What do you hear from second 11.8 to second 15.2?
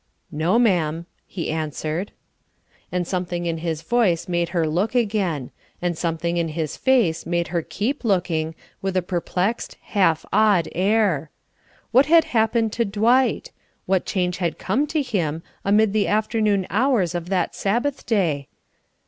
What had happened to Dwight? What change had come to